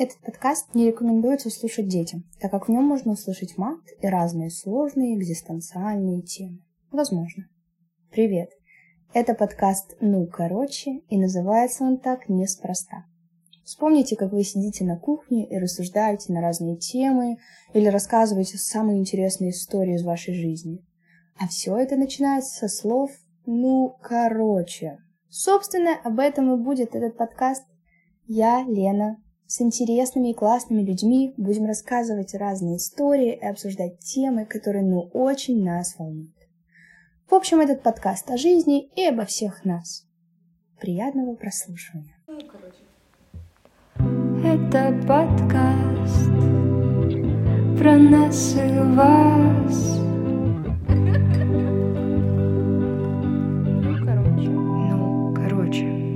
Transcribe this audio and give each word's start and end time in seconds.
Этот 0.00 0.18
подкаст 0.20 0.76
не 0.76 0.86
рекомендуется 0.86 1.50
слушать 1.50 1.88
детям, 1.88 2.22
так 2.40 2.52
как 2.52 2.68
в 2.68 2.70
нем 2.70 2.84
можно 2.84 3.10
услышать 3.10 3.58
мат 3.58 3.80
и 4.00 4.06
разные 4.06 4.48
сложные 4.48 5.16
экзистенциальные 5.18 6.22
темы. 6.22 6.60
Возможно. 6.92 7.48
Привет. 8.12 8.50
Это 9.12 9.34
подкаст 9.34 9.96
«Ну, 10.00 10.28
короче», 10.28 11.00
и 11.08 11.18
называется 11.18 11.82
он 11.82 11.98
так 11.98 12.28
неспроста. 12.28 13.06
Вспомните, 13.64 14.14
как 14.14 14.30
вы 14.30 14.44
сидите 14.44 14.84
на 14.84 14.96
кухне 14.96 15.48
и 15.48 15.58
рассуждаете 15.58 16.32
на 16.32 16.42
разные 16.42 16.76
темы 16.76 17.38
или 17.74 17.88
рассказываете 17.88 18.56
самые 18.56 19.00
интересные 19.00 19.50
истории 19.50 19.96
из 19.96 20.04
вашей 20.04 20.32
жизни. 20.32 20.78
А 21.40 21.48
все 21.48 21.76
это 21.76 21.96
начинается 21.96 22.54
со 22.54 22.68
слов 22.68 23.10
«ну, 23.46 23.96
короче». 24.00 24.98
Собственно, 25.28 25.96
об 26.04 26.20
этом 26.20 26.54
и 26.54 26.62
будет 26.62 26.94
этот 26.94 27.16
подкаст. 27.16 27.64
Я, 28.28 28.62
Лена, 28.62 29.16
с 29.48 29.62
интересными 29.62 30.30
и 30.30 30.34
классными 30.34 30.82
людьми, 30.82 31.32
будем 31.38 31.64
рассказывать 31.64 32.34
разные 32.34 32.76
истории 32.76 33.34
и 33.34 33.46
обсуждать 33.46 33.98
темы, 33.98 34.44
которые 34.44 34.84
ну 34.84 35.08
очень 35.14 35.64
нас 35.64 35.96
волнуют. 35.98 36.36
В 37.28 37.34
общем, 37.34 37.60
этот 37.60 37.82
подкаст 37.82 38.30
о 38.30 38.36
жизни 38.36 38.90
и 38.94 39.04
обо 39.06 39.24
всех 39.24 39.64
нас. 39.64 40.06
Приятного 40.78 41.34
прослушивания. 41.34 42.14
Ну, 42.26 42.38
короче. 42.40 42.84
Это 44.44 44.92
подкаст 45.08 46.26
про 47.78 47.96
нас 47.96 48.54
и 48.54 48.78
вас. 48.96 49.98
Ну, 53.82 54.04
короче. 54.04 54.50
Ну, 54.50 55.34
короче. 55.34 56.07